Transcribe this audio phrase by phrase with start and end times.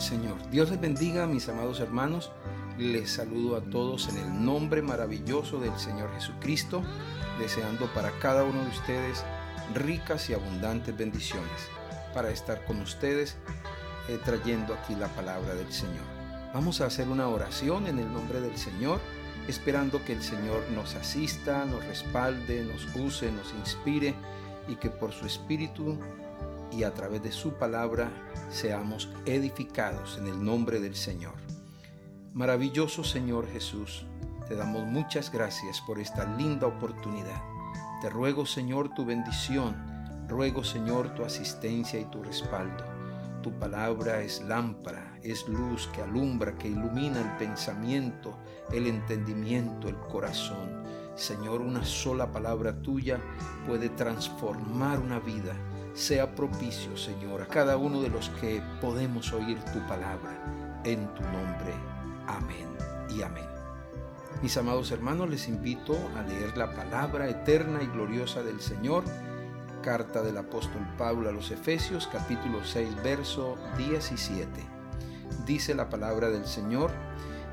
[0.00, 0.36] Señor.
[0.50, 2.30] Dios les bendiga, mis amados hermanos.
[2.78, 6.82] Les saludo a todos en el nombre maravilloso del Señor Jesucristo,
[7.38, 9.24] deseando para cada uno de ustedes
[9.74, 11.68] ricas y abundantes bendiciones
[12.14, 13.36] para estar con ustedes
[14.08, 16.04] eh, trayendo aquí la palabra del Señor.
[16.54, 19.00] Vamos a hacer una oración en el nombre del Señor,
[19.48, 24.14] esperando que el Señor nos asista, nos respalde, nos use, nos inspire
[24.66, 25.98] y que por su Espíritu
[26.72, 28.10] y a través de su palabra
[28.50, 31.34] seamos edificados en el nombre del Señor.
[32.34, 34.06] Maravilloso Señor Jesús,
[34.48, 37.42] te damos muchas gracias por esta linda oportunidad.
[38.00, 39.76] Te ruego Señor tu bendición,
[40.28, 42.84] ruego Señor tu asistencia y tu respaldo.
[43.42, 48.36] Tu palabra es lámpara, es luz que alumbra, que ilumina el pensamiento,
[48.72, 50.82] el entendimiento, el corazón.
[51.14, 53.18] Señor, una sola palabra tuya
[53.66, 55.54] puede transformar una vida
[55.98, 60.80] sea propicio, Señor, a cada uno de los que podemos oír tu palabra.
[60.84, 61.74] En tu nombre.
[62.28, 62.68] Amén
[63.10, 63.48] y amén.
[64.40, 69.02] Mis amados hermanos, les invito a leer la palabra eterna y gloriosa del Señor.
[69.82, 74.48] Carta del apóstol Pablo a los Efesios, capítulo 6, verso 17.
[75.46, 76.92] Dice la palabra del Señor,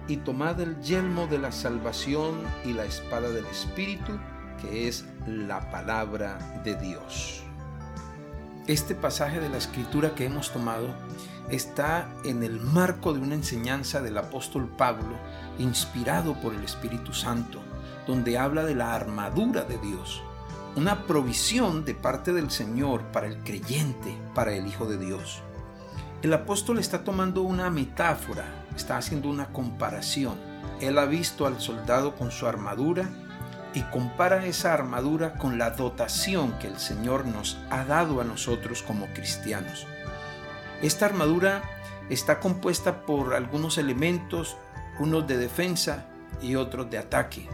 [0.07, 4.19] y tomad el yelmo de la salvación y la espada del Espíritu,
[4.61, 7.44] que es la palabra de Dios.
[8.67, 10.87] Este pasaje de la escritura que hemos tomado
[11.51, 15.17] está en el marco de una enseñanza del apóstol Pablo,
[15.59, 17.59] inspirado por el Espíritu Santo,
[18.07, 20.23] donde habla de la armadura de Dios,
[20.75, 25.43] una provisión de parte del Señor para el creyente, para el Hijo de Dios.
[26.23, 30.39] El apóstol está tomando una metáfora, está haciendo una comparación.
[30.81, 33.07] Él ha visto al soldado con su armadura
[33.75, 38.81] y compara esa armadura con la dotación que el Señor nos ha dado a nosotros
[38.81, 39.85] como cristianos.
[40.81, 41.61] Esta armadura
[42.09, 44.55] está compuesta por algunos elementos,
[44.97, 46.05] unos de defensa
[46.41, 47.49] y otros de ataque.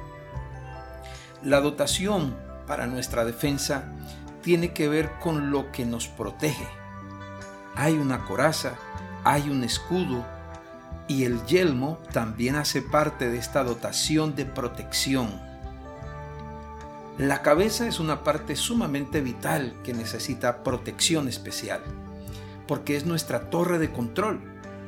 [1.44, 3.86] La dotación para nuestra defensa
[4.44, 6.68] tiene que ver con lo que nos protege.
[7.76, 8.76] Hay una coraza,
[9.24, 10.24] hay un escudo
[11.08, 15.51] y el yelmo también hace parte de esta dotación de protección
[17.18, 21.82] la cabeza es una parte sumamente vital que necesita protección especial,
[22.68, 24.40] porque es nuestra torre de control,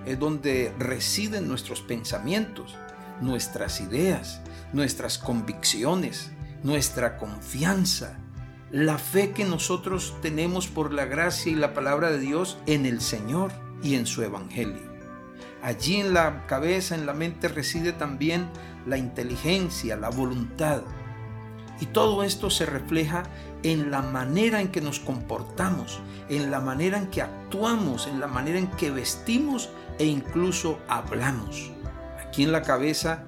[0.06, 2.76] es donde residen nuestros pensamientos,
[3.22, 4.42] nuestras ideas,
[4.72, 6.32] nuestras convicciones,
[6.64, 8.18] nuestra confianza,
[8.72, 13.02] la fe que nosotros tenemos por la gracia y la palabra de Dios en el
[13.02, 13.52] Señor
[13.84, 14.92] y en su Evangelio.
[15.62, 18.50] Allí en la cabeza, en la mente reside también
[18.86, 20.82] la inteligencia, la voluntad,
[21.80, 23.24] y todo esto se refleja
[23.64, 28.28] en la manera en que nos comportamos, en la manera en que actuamos, en la
[28.28, 31.72] manera en que vestimos e incluso hablamos.
[32.26, 33.24] Aquí en la cabeza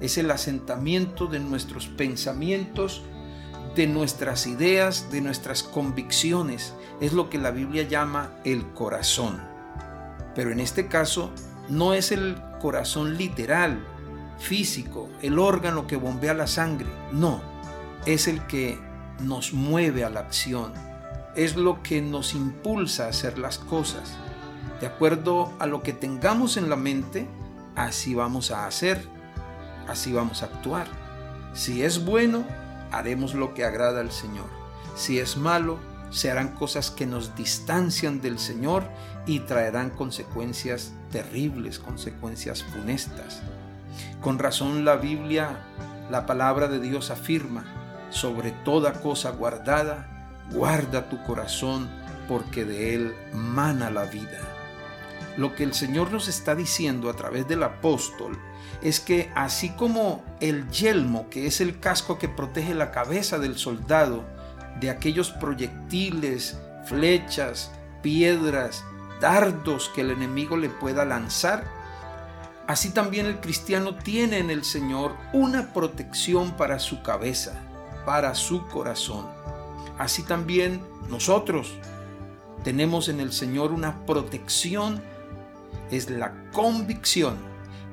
[0.00, 3.02] es el asentamiento de nuestros pensamientos,
[3.76, 6.74] de nuestras ideas, de nuestras convicciones.
[7.00, 9.40] Es lo que la Biblia llama el corazón.
[10.34, 11.30] Pero en este caso
[11.68, 13.84] no es el corazón literal,
[14.38, 16.88] físico, el órgano que bombea la sangre.
[17.12, 17.53] No
[18.06, 18.78] es el que
[19.20, 20.72] nos mueve a la acción,
[21.36, 24.16] es lo que nos impulsa a hacer las cosas.
[24.80, 27.26] De acuerdo a lo que tengamos en la mente,
[27.76, 29.06] así vamos a hacer,
[29.88, 30.86] así vamos a actuar.
[31.54, 32.44] Si es bueno,
[32.90, 34.46] haremos lo que agrada al Señor.
[34.96, 35.78] Si es malo,
[36.10, 38.84] se harán cosas que nos distancian del Señor
[39.26, 43.42] y traerán consecuencias terribles, consecuencias funestas.
[44.20, 45.64] Con razón la Biblia,
[46.10, 47.83] la palabra de Dios afirma,
[48.14, 50.06] sobre toda cosa guardada,
[50.52, 51.90] guarda tu corazón,
[52.28, 54.38] porque de él mana la vida.
[55.36, 58.38] Lo que el Señor nos está diciendo a través del apóstol
[58.82, 63.58] es que así como el yelmo, que es el casco que protege la cabeza del
[63.58, 64.24] soldado
[64.78, 68.84] de aquellos proyectiles, flechas, piedras,
[69.20, 71.64] dardos que el enemigo le pueda lanzar,
[72.68, 77.60] así también el cristiano tiene en el Señor una protección para su cabeza
[78.04, 79.26] para su corazón.
[79.98, 81.72] Así también nosotros
[82.62, 85.02] tenemos en el Señor una protección,
[85.90, 87.36] es la convicción,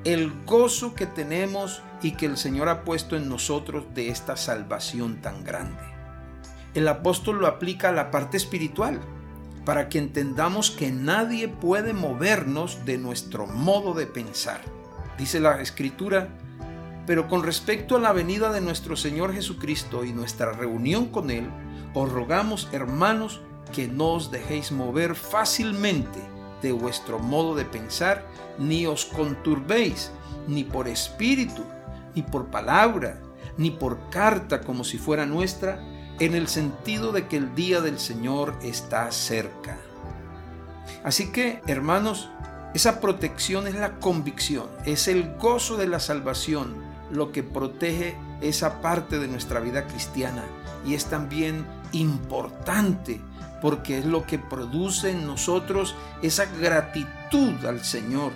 [0.04, 5.20] el gozo que tenemos y que el Señor ha puesto en nosotros de esta salvación
[5.20, 5.82] tan grande.
[6.74, 9.00] El apóstol lo aplica a la parte espiritual,
[9.64, 14.60] para que entendamos que nadie puede movernos de nuestro modo de pensar.
[15.18, 16.28] Dice la escritura
[17.06, 21.48] pero con respecto a la venida de nuestro Señor Jesucristo y nuestra reunión con Él,
[21.94, 23.40] os rogamos, hermanos,
[23.72, 26.20] que no os dejéis mover fácilmente
[26.62, 28.24] de vuestro modo de pensar,
[28.58, 30.12] ni os conturbéis,
[30.46, 31.64] ni por espíritu,
[32.14, 33.20] ni por palabra,
[33.56, 35.80] ni por carta como si fuera nuestra,
[36.20, 39.76] en el sentido de que el día del Señor está cerca.
[41.02, 42.30] Así que, hermanos,
[42.74, 48.80] esa protección es la convicción, es el gozo de la salvación, lo que protege esa
[48.80, 50.42] parte de nuestra vida cristiana
[50.84, 53.20] y es también importante
[53.60, 58.32] porque es lo que produce en nosotros esa gratitud al Señor.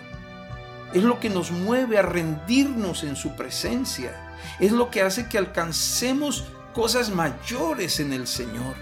[0.94, 4.12] Es lo que nos mueve a rendirnos en su presencia.
[4.60, 8.76] Es lo que hace que alcancemos cosas mayores en el Señor.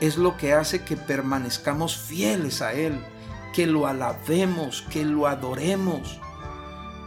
[0.00, 2.98] Es lo que hace que permanezcamos fieles a Él,
[3.52, 6.21] que lo alabemos, que lo adoremos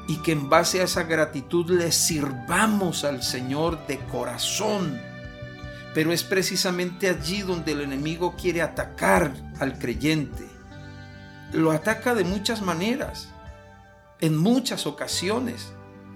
[0.07, 4.99] y que en base a esa gratitud le sirvamos al Señor de corazón
[5.95, 10.45] pero es precisamente allí donde el enemigo quiere atacar al creyente.
[11.53, 13.29] Lo ataca de muchas maneras,
[14.19, 15.71] en muchas ocasiones,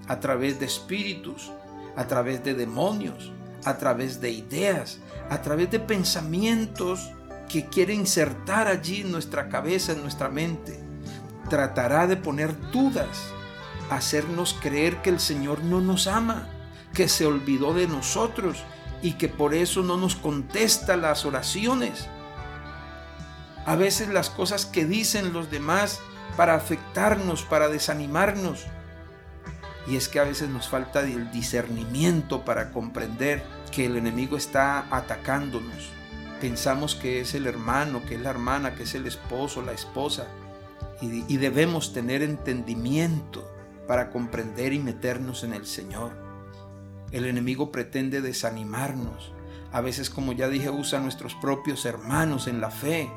[0.06, 1.50] a través de espíritus,
[1.96, 3.32] a través de demonios,
[3.64, 4.98] a través de ideas,
[5.30, 7.10] a través de pensamientos
[7.48, 10.78] que quiere insertar allí en nuestra cabeza, en nuestra mente.
[11.48, 13.32] Tratará de poner dudas,
[13.90, 16.48] hacernos creer que el Señor no nos ama,
[16.94, 18.64] que se olvidó de nosotros
[19.02, 22.08] y que por eso no nos contesta las oraciones.
[23.66, 26.00] A veces las cosas que dicen los demás
[26.36, 28.64] para afectarnos, para desanimarnos.
[29.86, 33.42] Y es que a veces nos falta el discernimiento para comprender
[33.72, 35.90] que el enemigo está atacándonos.
[36.40, 40.26] Pensamos que es el hermano, que es la hermana, que es el esposo, la esposa.
[41.02, 43.50] Y, debemos tener entendimiento
[43.90, 46.12] para comprender y meternos en el Señor.
[47.10, 49.32] El enemigo pretende desanimarnos.
[49.72, 53.10] A veces, como ya dije, usa a nuestros propios hermanos en la fe.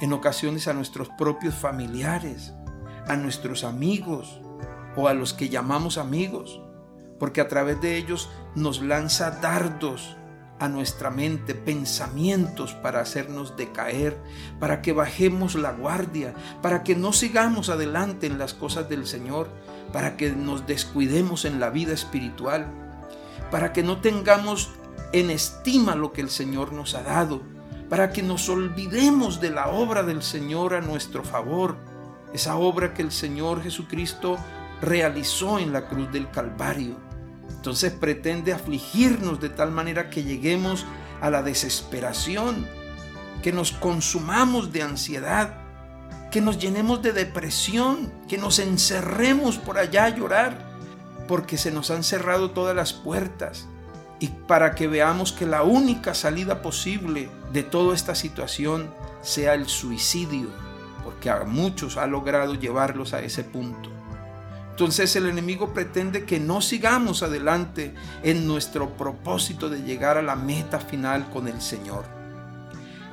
[0.00, 2.52] En ocasiones a nuestros propios familiares,
[3.06, 4.40] a nuestros amigos
[4.96, 6.60] o a los que llamamos amigos.
[7.20, 10.16] Porque a través de ellos nos lanza dardos
[10.58, 14.18] a nuestra mente, pensamientos para hacernos decaer,
[14.58, 19.48] para que bajemos la guardia, para que no sigamos adelante en las cosas del Señor,
[19.92, 22.70] para que nos descuidemos en la vida espiritual
[23.50, 24.70] para que no tengamos
[25.12, 27.42] en estima lo que el Señor nos ha dado,
[27.88, 31.76] para que nos olvidemos de la obra del Señor a nuestro favor,
[32.32, 34.38] esa obra que el Señor Jesucristo
[34.80, 36.96] realizó en la cruz del Calvario.
[37.48, 40.86] Entonces pretende afligirnos de tal manera que lleguemos
[41.20, 42.66] a la desesperación,
[43.42, 45.59] que nos consumamos de ansiedad,
[46.30, 50.70] que nos llenemos de depresión, que nos encerremos por allá a llorar
[51.26, 53.68] porque se nos han cerrado todas las puertas
[54.18, 58.90] y para que veamos que la única salida posible de toda esta situación
[59.22, 60.48] sea el suicidio,
[61.04, 63.90] porque a muchos ha logrado llevarlos a ese punto.
[64.70, 70.36] Entonces el enemigo pretende que no sigamos adelante en nuestro propósito de llegar a la
[70.36, 72.04] meta final con el Señor.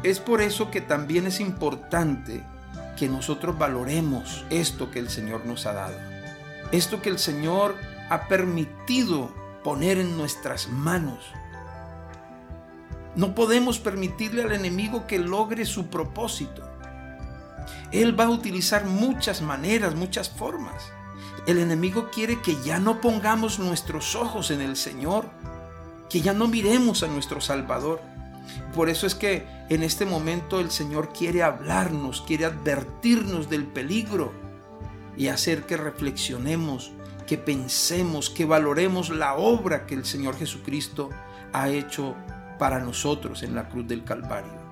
[0.03, 2.43] Es por eso que también es importante
[2.97, 5.97] que nosotros valoremos esto que el Señor nos ha dado.
[6.71, 7.75] Esto que el Señor
[8.09, 9.31] ha permitido
[9.63, 11.19] poner en nuestras manos.
[13.15, 16.63] No podemos permitirle al enemigo que logre su propósito.
[17.91, 20.91] Él va a utilizar muchas maneras, muchas formas.
[21.47, 25.29] El enemigo quiere que ya no pongamos nuestros ojos en el Señor,
[26.09, 28.01] que ya no miremos a nuestro Salvador.
[28.73, 34.33] Por eso es que en este momento el Señor quiere hablarnos, quiere advertirnos del peligro
[35.15, 36.91] y hacer que reflexionemos
[37.27, 41.09] que pensemos, que valoremos la obra que el Señor Jesucristo
[41.53, 42.15] ha hecho
[42.57, 44.65] para nosotros en la cruz del Calvario.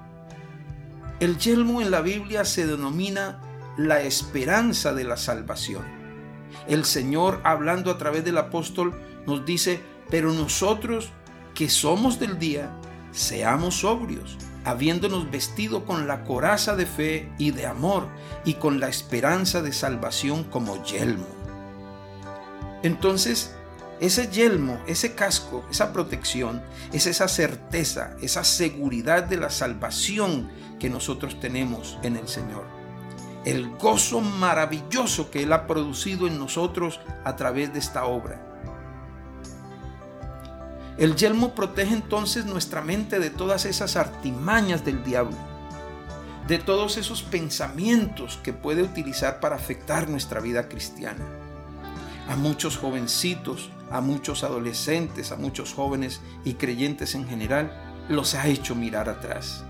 [1.20, 3.40] El yelmo en la Biblia se denomina
[3.78, 5.84] la esperanza de la salvación.
[6.68, 11.12] El Señor, hablando a través del apóstol, nos dice, pero nosotros
[11.54, 12.72] que somos del día,
[13.16, 18.08] seamos sobrios, habiéndonos vestido con la coraza de fe y de amor
[18.44, 21.28] y con la esperanza de salvación como yelmo.
[22.84, 23.56] Entonces,
[24.00, 30.90] ese yelmo, ese casco, esa protección, es esa certeza, esa seguridad de la salvación que
[30.90, 32.66] nosotros tenemos en el Señor.
[33.46, 38.55] El gozo maravilloso que Él ha producido en nosotros a través de esta obra.
[40.98, 45.38] El yelmo protege entonces nuestra mente de todas esas artimañas del diablo,
[46.48, 51.26] de todos esos pensamientos que puede utilizar para afectar nuestra vida cristiana
[52.28, 57.72] a muchos jovencitos, a muchos adolescentes, a muchos jóvenes y creyentes en general,
[58.10, 59.64] los ha hecho mirar atrás.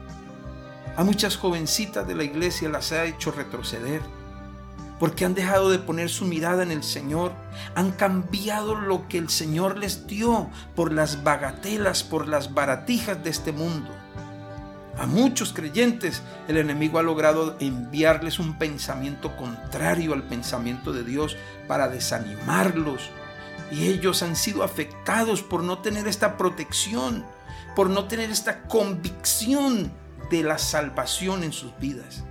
[0.95, 4.01] A muchas jovencitas de la iglesia las ha hecho retroceder
[4.99, 7.33] porque han dejado de poner su mirada en el Señor,
[7.75, 13.29] han cambiado lo que el Señor les dio por las bagatelas, por las baratijas de
[13.29, 13.91] este mundo.
[14.97, 21.35] A muchos creyentes el enemigo ha logrado enviarles un pensamiento contrario al pensamiento de Dios
[21.67, 23.09] para desanimarlos.
[23.71, 27.25] Y ellos han sido afectados por no tener esta protección,
[27.75, 29.91] por no tener esta convicción
[30.31, 32.23] de la salvación en sus vidas.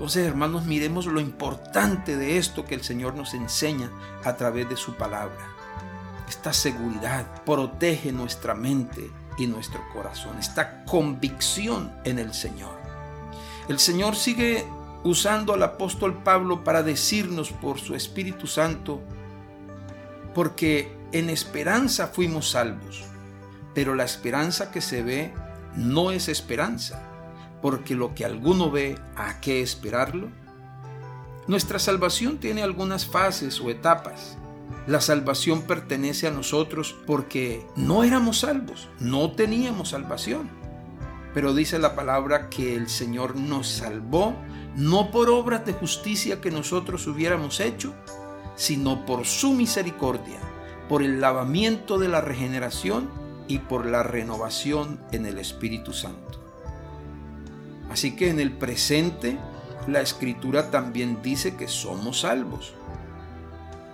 [0.00, 3.90] Entonces, hermanos, miremos lo importante de esto que el Señor nos enseña
[4.24, 5.36] a través de su palabra.
[6.26, 12.78] Esta seguridad protege nuestra mente y nuestro corazón, esta convicción en el Señor.
[13.68, 14.66] El Señor sigue
[15.04, 19.02] usando al apóstol Pablo para decirnos por su Espíritu Santo,
[20.34, 23.04] porque en esperanza fuimos salvos,
[23.74, 25.34] pero la esperanza que se ve
[25.76, 27.09] no es esperanza
[27.60, 30.28] porque lo que alguno ve, ¿a qué esperarlo?
[31.46, 34.36] Nuestra salvación tiene algunas fases o etapas.
[34.86, 40.50] La salvación pertenece a nosotros porque no éramos salvos, no teníamos salvación.
[41.34, 44.34] Pero dice la palabra que el Señor nos salvó
[44.76, 47.94] no por obras de justicia que nosotros hubiéramos hecho,
[48.56, 50.38] sino por su misericordia,
[50.88, 53.10] por el lavamiento de la regeneración
[53.48, 56.40] y por la renovación en el Espíritu Santo.
[57.90, 59.38] Así que en el presente
[59.86, 62.74] la escritura también dice que somos salvos.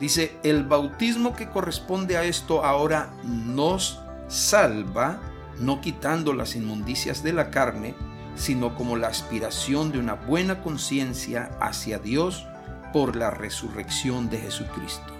[0.01, 5.21] Dice, el bautismo que corresponde a esto ahora nos salva,
[5.59, 7.95] no quitando las inmundicias de la carne,
[8.37, 12.47] sino como la aspiración de una buena conciencia hacia Dios
[12.93, 15.15] por la resurrección de Jesucristo.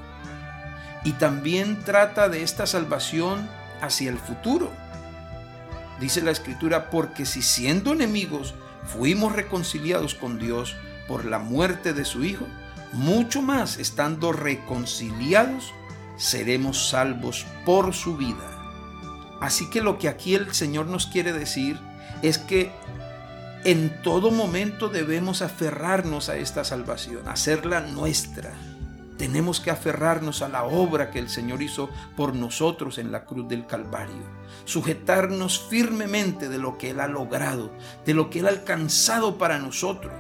[1.05, 3.49] Y también trata de esta salvación
[3.81, 4.71] hacia el futuro.
[6.01, 8.55] Dice la escritura, porque si siendo enemigos
[8.87, 10.77] fuimos reconciliados con Dios
[11.09, 12.47] por la muerte de su Hijo,
[12.93, 15.73] mucho más estando reconciliados,
[16.17, 18.53] seremos salvos por su vida.
[19.41, 21.79] Así que lo que aquí el Señor nos quiere decir
[22.23, 22.73] es que
[23.65, 28.55] en todo momento debemos aferrarnos a esta salvación, hacerla nuestra.
[29.19, 33.49] Tenemos que aferrarnos a la obra que el Señor hizo por nosotros en la cruz
[33.49, 34.23] del Calvario.
[34.67, 37.73] Sujetarnos firmemente de lo que Él ha logrado,
[38.05, 40.13] de lo que Él ha alcanzado para nosotros,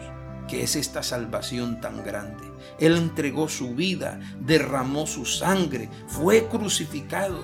[0.48, 2.50] que es esta salvación tan grande.
[2.78, 7.42] Él entregó su vida, derramó su sangre, fue crucificado.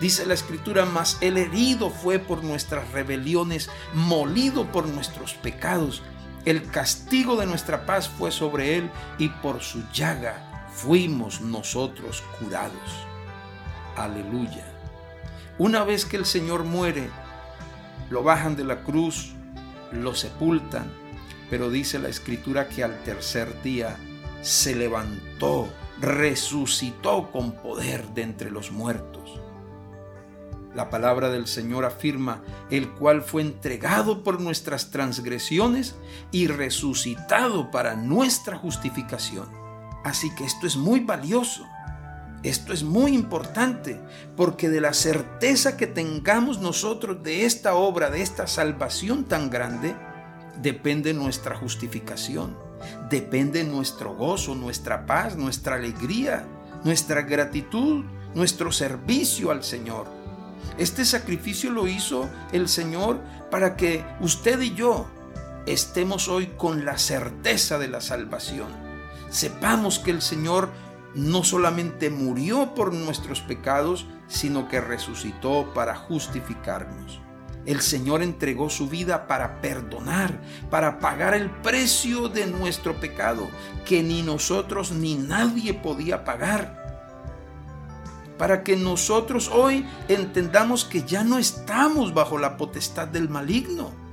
[0.00, 6.02] Dice la escritura, mas el herido fue por nuestras rebeliones, molido por nuestros pecados.
[6.44, 10.45] El castigo de nuestra paz fue sobre él y por su llaga
[10.76, 13.06] fuimos nosotros curados.
[13.96, 14.66] Aleluya.
[15.58, 17.08] Una vez que el Señor muere,
[18.10, 19.32] lo bajan de la cruz,
[19.90, 20.92] lo sepultan,
[21.48, 23.96] pero dice la escritura que al tercer día
[24.42, 25.66] se levantó,
[25.98, 29.40] resucitó con poder de entre los muertos.
[30.74, 35.96] La palabra del Señor afirma, el cual fue entregado por nuestras transgresiones
[36.32, 39.65] y resucitado para nuestra justificación.
[40.06, 41.66] Así que esto es muy valioso.
[42.44, 44.00] Esto es muy importante
[44.36, 49.96] porque de la certeza que tengamos nosotros de esta obra, de esta salvación tan grande,
[50.62, 52.56] depende nuestra justificación,
[53.10, 56.46] depende nuestro gozo, nuestra paz, nuestra alegría,
[56.84, 60.06] nuestra gratitud, nuestro servicio al Señor.
[60.78, 63.20] Este sacrificio lo hizo el Señor
[63.50, 65.08] para que usted y yo
[65.66, 68.85] estemos hoy con la certeza de la salvación
[69.30, 70.70] sepamos que el Señor
[71.14, 77.20] no solamente murió por nuestros pecados, sino que resucitó para justificarnos.
[77.64, 80.40] El Señor entregó su vida para perdonar,
[80.70, 83.48] para pagar el precio de nuestro pecado,
[83.84, 86.84] que ni nosotros ni nadie podía pagar.
[88.38, 94.05] Para que nosotros hoy entendamos que ya no estamos bajo la potestad del maligno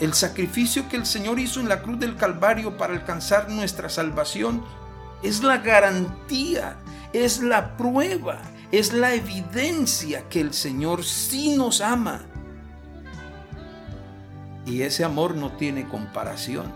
[0.00, 4.62] el sacrificio que el Señor hizo en la cruz del Calvario para alcanzar nuestra salvación
[5.22, 6.76] es la garantía,
[7.12, 8.38] es la prueba,
[8.70, 12.22] es la evidencia que el Señor sí nos ama.
[14.66, 16.70] Y ese amor no tiene comparación.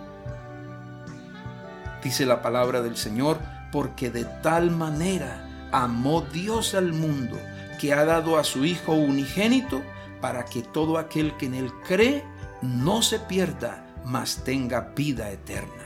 [2.02, 3.38] Dice la palabra del Señor,
[3.71, 7.38] porque de tal manera amó Dios al mundo
[7.79, 9.83] que ha dado a su Hijo unigénito
[10.21, 12.25] para que todo aquel que en él cree
[12.62, 15.85] no se pierda, mas tenga vida eterna.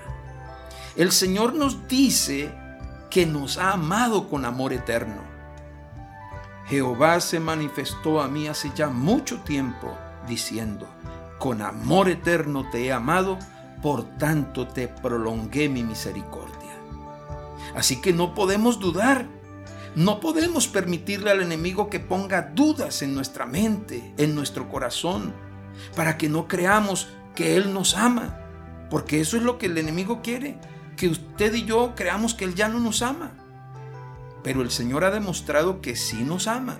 [0.96, 2.54] El Señor nos dice
[3.10, 5.22] que nos ha amado con amor eterno.
[6.66, 10.88] Jehová se manifestó a mí hace ya mucho tiempo, diciendo,
[11.38, 13.38] con amor eterno te he amado,
[13.82, 16.72] por tanto te prolongué mi misericordia.
[17.74, 19.26] Así que no podemos dudar.
[19.94, 25.32] No podemos permitirle al enemigo que ponga dudas en nuestra mente, en nuestro corazón,
[25.94, 28.38] para que no creamos que Él nos ama.
[28.90, 30.58] Porque eso es lo que el enemigo quiere,
[30.96, 33.32] que usted y yo creamos que Él ya no nos ama.
[34.42, 36.76] Pero el Señor ha demostrado que sí nos ama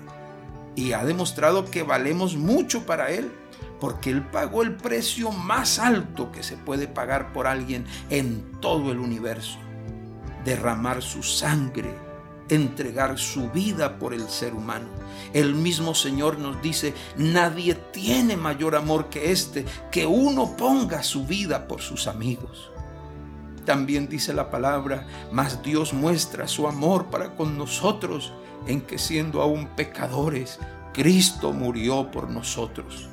[0.76, 3.32] y ha demostrado que valemos mucho para Él,
[3.80, 8.92] porque Él pagó el precio más alto que se puede pagar por alguien en todo
[8.92, 9.58] el universo.
[10.44, 11.90] Derramar su sangre,
[12.48, 14.88] entregar su vida por el ser humano.
[15.32, 21.26] El mismo Señor nos dice, nadie tiene mayor amor que este, que uno ponga su
[21.26, 22.70] vida por sus amigos.
[23.64, 28.32] También dice la palabra, mas Dios muestra su amor para con nosotros
[28.66, 30.58] en que siendo aún pecadores,
[30.92, 33.08] Cristo murió por nosotros.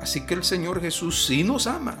[0.00, 1.96] Así que el Señor Jesús sí nos ama.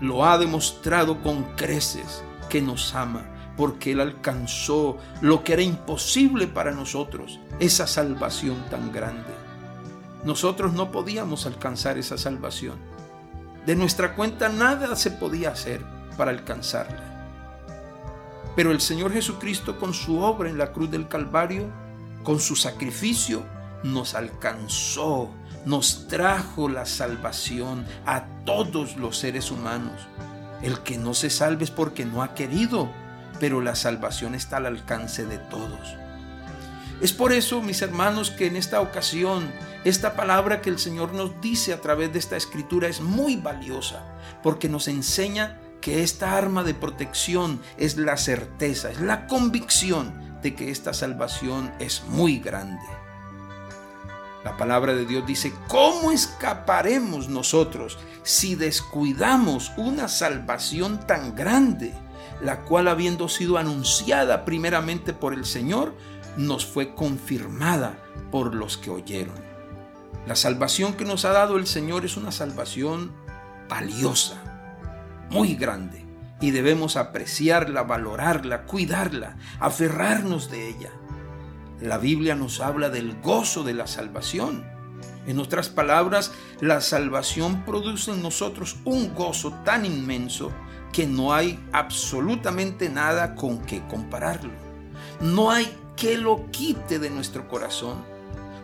[0.00, 3.26] Lo ha demostrado con creces que nos ama,
[3.56, 9.32] porque Él alcanzó lo que era imposible para nosotros, esa salvación tan grande.
[10.24, 12.76] Nosotros no podíamos alcanzar esa salvación.
[13.64, 15.84] De nuestra cuenta nada se podía hacer
[16.16, 17.16] para alcanzarla.
[18.56, 21.70] Pero el Señor Jesucristo con su obra en la cruz del Calvario,
[22.22, 23.44] con su sacrificio,
[23.82, 25.30] nos alcanzó,
[25.64, 30.08] nos trajo la salvación a todos los seres humanos.
[30.62, 32.88] El que no se salve es porque no ha querido,
[33.40, 35.96] pero la salvación está al alcance de todos.
[37.00, 39.50] Es por eso, mis hermanos, que en esta ocasión
[39.84, 44.04] esta palabra que el Señor nos dice a través de esta escritura es muy valiosa,
[44.42, 50.54] porque nos enseña que esta arma de protección es la certeza, es la convicción de
[50.54, 52.82] que esta salvación es muy grande.
[54.42, 61.94] La palabra de Dios dice, ¿cómo escaparemos nosotros si descuidamos una salvación tan grande,
[62.40, 65.94] la cual habiendo sido anunciada primeramente por el Señor,
[66.36, 67.98] nos fue confirmada
[68.30, 69.34] por los que oyeron?
[70.26, 73.12] La salvación que nos ha dado el Señor es una salvación
[73.68, 74.42] valiosa,
[75.30, 76.04] muy grande,
[76.40, 80.90] y debemos apreciarla, valorarla, cuidarla, aferrarnos de ella.
[81.80, 84.64] La Biblia nos habla del gozo de la salvación.
[85.26, 90.52] En otras palabras, la salvación produce en nosotros un gozo tan inmenso
[90.96, 94.52] que no hay absolutamente nada con que compararlo.
[95.20, 97.98] No hay que lo quite de nuestro corazón,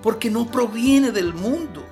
[0.03, 1.85] porque no proviene del mundo.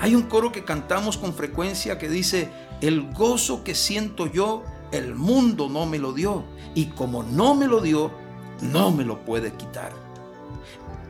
[0.00, 2.50] Hay un coro que cantamos con frecuencia que dice,
[2.82, 7.68] el gozo que siento yo, el mundo no me lo dio, y como no me
[7.68, 8.10] lo dio,
[8.60, 9.92] no me lo puede quitar.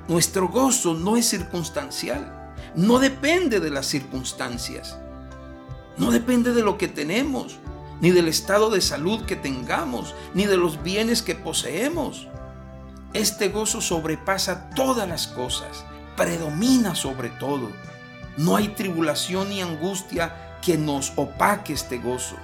[0.07, 4.97] Nuestro gozo no es circunstancial, no depende de las circunstancias,
[5.97, 7.59] no depende de lo que tenemos,
[8.01, 12.29] ni del estado de salud que tengamos, ni de los bienes que poseemos.
[13.15, 15.85] Este gozo sobrepasa todas las cosas,
[16.17, 17.71] predomina sobre todo.
[18.37, 22.37] No hay tribulación ni angustia que nos opaque este gozo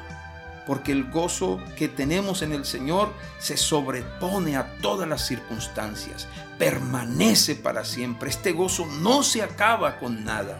[0.66, 6.26] porque el gozo que tenemos en el Señor se sobrepone a todas las circunstancias,
[6.58, 8.30] permanece para siempre.
[8.30, 10.58] Este gozo no se acaba con nada.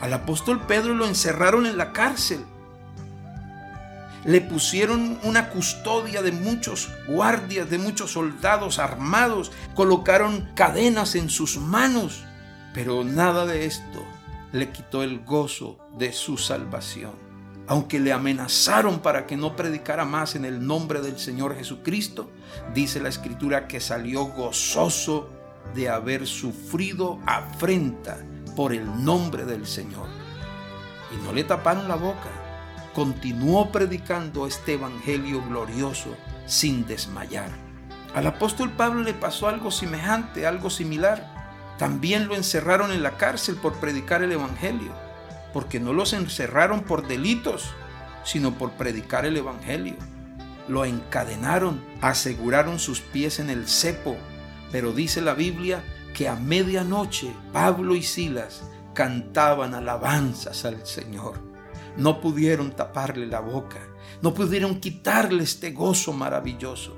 [0.00, 2.44] Al apóstol Pedro lo encerraron en la cárcel.
[4.24, 11.58] Le pusieron una custodia de muchos guardias, de muchos soldados armados, colocaron cadenas en sus
[11.58, 12.24] manos,
[12.72, 14.04] pero nada de esto
[14.52, 17.32] le quitó el gozo de su salvación
[17.68, 22.30] aunque le amenazaron para que no predicara más en el nombre del Señor Jesucristo,
[22.74, 25.30] dice la escritura que salió gozoso
[25.74, 28.18] de haber sufrido afrenta
[28.56, 30.06] por el nombre del Señor.
[31.12, 32.41] Y no le taparon la boca.
[32.94, 37.50] Continuó predicando este evangelio glorioso sin desmayar.
[38.14, 41.74] Al apóstol Pablo le pasó algo semejante, algo similar.
[41.78, 44.92] También lo encerraron en la cárcel por predicar el evangelio
[45.52, 47.70] porque no los encerraron por delitos,
[48.24, 49.96] sino por predicar el Evangelio.
[50.68, 54.16] Lo encadenaron, aseguraron sus pies en el cepo,
[54.70, 55.82] pero dice la Biblia
[56.14, 58.62] que a medianoche Pablo y Silas
[58.94, 61.51] cantaban alabanzas al Señor.
[61.96, 63.80] No pudieron taparle la boca,
[64.22, 66.96] no pudieron quitarle este gozo maravilloso.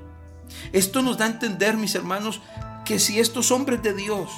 [0.71, 2.41] Esto nos da a entender, mis hermanos,
[2.85, 4.29] que si estos hombres de Dios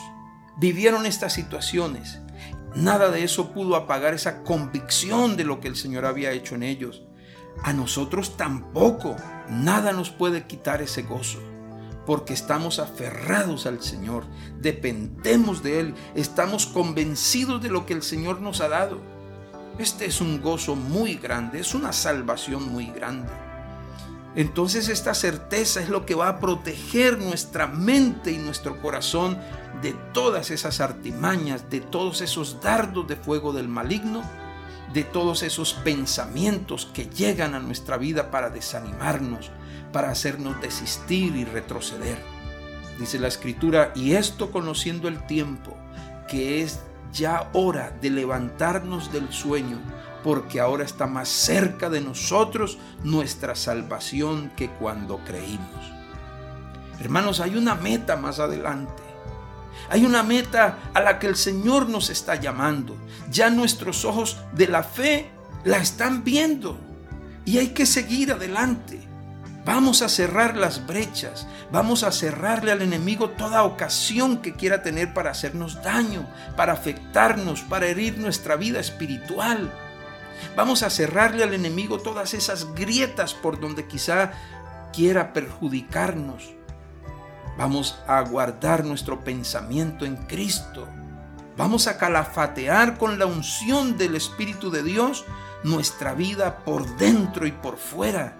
[0.60, 2.20] vivieron estas situaciones
[2.78, 6.62] Nada de eso pudo apagar esa convicción de lo que el Señor había hecho en
[6.62, 7.02] ellos.
[7.64, 9.16] A nosotros tampoco.
[9.50, 11.40] Nada nos puede quitar ese gozo.
[12.06, 14.26] Porque estamos aferrados al Señor,
[14.60, 19.02] dependemos de Él, estamos convencidos de lo que el Señor nos ha dado.
[19.80, 23.32] Este es un gozo muy grande, es una salvación muy grande.
[24.36, 29.38] Entonces esta certeza es lo que va a proteger nuestra mente y nuestro corazón
[29.82, 34.24] de todas esas artimañas, de todos esos dardos de fuego del maligno,
[34.94, 39.52] de todos esos pensamientos que llegan a nuestra vida para desanimarnos,
[39.92, 42.18] para hacernos desistir y retroceder.
[43.00, 45.78] Dice la escritura, y esto conociendo el tiempo,
[46.28, 46.80] que es
[47.18, 49.80] ya hora de levantarnos del sueño
[50.24, 55.92] porque ahora está más cerca de nosotros nuestra salvación que cuando creímos.
[57.00, 59.04] Hermanos, hay una meta más adelante.
[59.90, 62.98] Hay una meta a la que el Señor nos está llamando.
[63.32, 65.30] Ya nuestros ojos de la fe
[65.64, 66.78] la están viendo.
[67.46, 69.00] Y hay que seguir adelante.
[69.68, 71.46] Vamos a cerrar las brechas.
[71.74, 76.26] Vamos a cerrarle al enemigo toda ocasión que quiera tener para hacernos daño,
[76.56, 79.70] para afectarnos, para herir nuestra vida espiritual.
[80.56, 84.32] Vamos a cerrarle al enemigo todas esas grietas por donde quizá
[84.94, 86.54] quiera perjudicarnos.
[87.58, 90.88] Vamos a guardar nuestro pensamiento en Cristo.
[91.58, 95.26] Vamos a calafatear con la unción del Espíritu de Dios
[95.66, 98.38] nuestra vida por dentro y por fuera,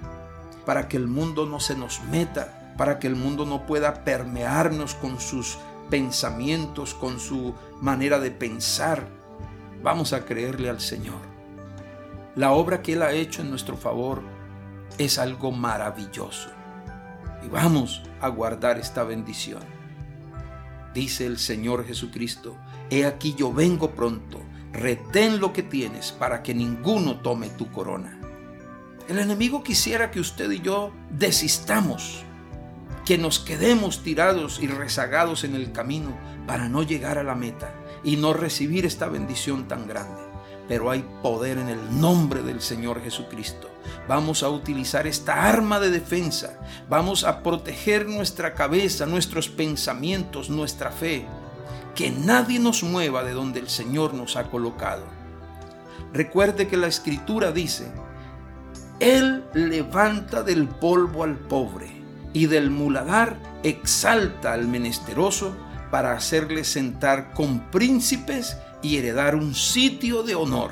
[0.68, 4.96] para que el mundo no se nos meta, para que el mundo no pueda permearnos
[4.96, 5.58] con sus
[5.90, 9.08] pensamientos, con su manera de pensar.
[9.82, 11.22] Vamos a creerle al Señor.
[12.36, 14.24] La obra que Él ha hecho en nuestro favor
[14.98, 16.50] es algo maravilloso.
[17.46, 19.62] Y vamos a guardar esta bendición.
[20.94, 22.58] Dice el Señor Jesucristo,
[22.90, 24.42] He aquí yo vengo pronto,
[24.74, 28.17] retén lo que tienes para que ninguno tome tu corona.
[29.08, 32.24] El enemigo quisiera que usted y yo desistamos,
[33.06, 37.74] que nos quedemos tirados y rezagados en el camino para no llegar a la meta
[38.04, 40.28] y no recibir esta bendición tan grande
[40.68, 43.70] pero hay poder en el nombre del Señor Jesucristo.
[44.08, 46.60] Vamos a utilizar esta arma de defensa.
[46.90, 51.26] Vamos a proteger nuestra cabeza, nuestros pensamientos, nuestra fe.
[51.96, 55.04] Que nadie nos mueva de donde el Señor nos ha colocado.
[56.14, 57.92] Recuerde que la escritura dice,
[59.00, 61.92] Él levanta del polvo al pobre
[62.34, 65.56] y del muladar exalta al menesteroso
[65.92, 70.72] para hacerle sentar con príncipes y heredar un sitio de honor,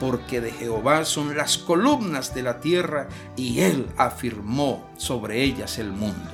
[0.00, 5.92] porque de Jehová son las columnas de la tierra y él afirmó sobre ellas el
[5.92, 6.30] mundo.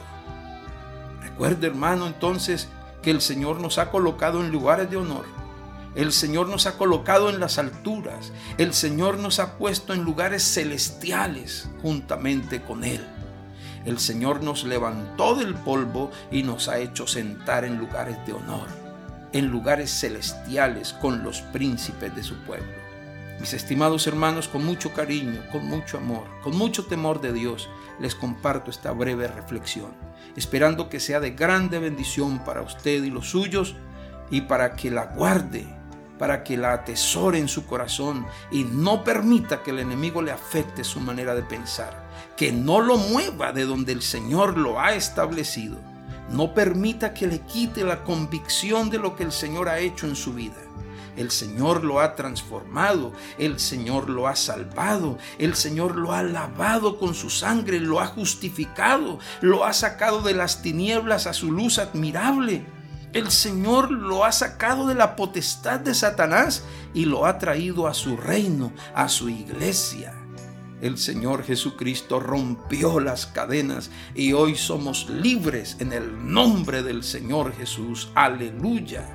[1.22, 2.68] Recuerde hermano entonces
[3.02, 5.24] que el Señor nos ha colocado en lugares de honor.
[5.94, 8.32] El Señor nos ha colocado en las alturas.
[8.58, 13.04] El Señor nos ha puesto en lugares celestiales juntamente con Él.
[13.84, 18.84] El Señor nos levantó del polvo y nos ha hecho sentar en lugares de honor
[19.34, 22.72] en lugares celestiales con los príncipes de su pueblo.
[23.40, 28.14] Mis estimados hermanos, con mucho cariño, con mucho amor, con mucho temor de Dios, les
[28.14, 29.90] comparto esta breve reflexión,
[30.36, 33.74] esperando que sea de grande bendición para usted y los suyos
[34.30, 35.66] y para que la guarde,
[36.18, 40.84] para que la atesore en su corazón y no permita que el enemigo le afecte
[40.84, 45.78] su manera de pensar, que no lo mueva de donde el Señor lo ha establecido
[46.30, 50.16] no permita que le quite la convicción de lo que el Señor ha hecho en
[50.16, 50.56] su vida.
[51.16, 56.98] El Señor lo ha transformado, el Señor lo ha salvado, el Señor lo ha lavado
[56.98, 61.78] con su sangre, lo ha justificado, lo ha sacado de las tinieblas a su luz
[61.78, 62.66] admirable.
[63.14, 67.94] El Señor lo ha sacado de la potestad de Satanás y lo ha traído a
[67.94, 70.20] su reino, a su iglesia
[70.84, 77.54] el Señor Jesucristo rompió las cadenas y hoy somos libres en el nombre del Señor
[77.54, 78.10] Jesús.
[78.14, 79.08] Aleluya.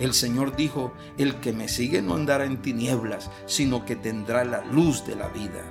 [0.00, 4.64] El Señor dijo, el que me sigue no andará en tinieblas, sino que tendrá la
[4.64, 5.62] luz de la vida.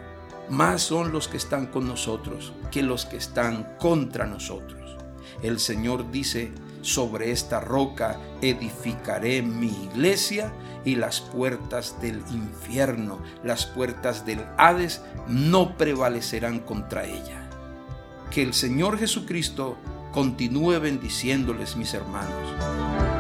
[0.50, 4.96] Más son los que están con nosotros que los que están contra nosotros.
[5.44, 13.66] El Señor dice, sobre esta roca edificaré mi iglesia y las puertas del infierno, las
[13.66, 17.50] puertas del Hades no prevalecerán contra ella.
[18.32, 19.78] Que el Señor Jesucristo
[20.12, 23.11] continúe bendiciéndoles, mis hermanos.